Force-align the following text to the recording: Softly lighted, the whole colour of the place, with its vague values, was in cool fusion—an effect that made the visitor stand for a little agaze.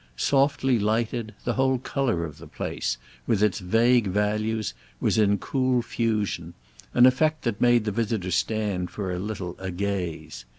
Softly 0.17 0.79
lighted, 0.79 1.35
the 1.43 1.53
whole 1.53 1.77
colour 1.77 2.25
of 2.25 2.39
the 2.39 2.47
place, 2.47 2.97
with 3.27 3.43
its 3.43 3.59
vague 3.59 4.07
values, 4.07 4.73
was 4.99 5.19
in 5.19 5.37
cool 5.37 5.83
fusion—an 5.83 7.05
effect 7.05 7.43
that 7.43 7.61
made 7.61 7.85
the 7.85 7.91
visitor 7.91 8.31
stand 8.31 8.89
for 8.89 9.11
a 9.11 9.19
little 9.19 9.55
agaze. 9.59 10.43